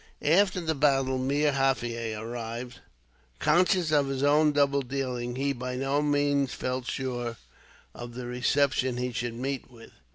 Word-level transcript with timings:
After 0.23 0.59
the 0.59 0.73
battle, 0.73 1.19
Meer 1.19 1.51
Jaffier 1.51 2.19
arrived. 2.19 2.79
Conscious 3.37 3.91
of 3.91 4.07
his 4.07 4.23
own 4.23 4.51
double 4.51 4.81
dealing, 4.81 5.35
he 5.35 5.53
by 5.53 5.75
no 5.75 6.01
means 6.01 6.55
felt 6.55 6.87
sure 6.87 7.37
of 7.93 8.15
the 8.15 8.25
reception 8.25 8.97
he 8.97 9.11
should 9.13 9.35
meet 9.35 9.69
with. 9.69 9.91